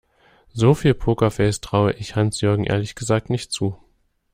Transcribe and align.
So 0.51 0.73
viel 0.73 0.95
Pokerface 0.95 1.61
traue 1.61 1.91
ich 1.93 2.15
Hans-Jürgen 2.15 2.63
ehrlich 2.63 2.95
gesagt 2.95 3.29
nicht 3.29 3.51
zu. 3.51 3.77